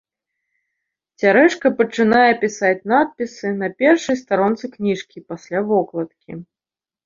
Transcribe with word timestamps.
Цярэшка 1.21 1.67
пачынае 1.81 2.31
пісаць 2.43 2.81
надпісы 2.93 3.47
на 3.61 3.67
першай 3.85 4.15
старонцы 4.25 4.65
кніжкі 4.75 5.27
пасля 5.33 5.59
вокладкі. 5.73 6.31